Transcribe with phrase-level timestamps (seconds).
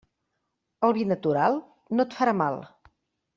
[0.87, 1.59] El vi natural
[1.99, 2.59] no et farà mal.